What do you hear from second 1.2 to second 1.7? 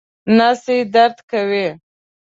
کوي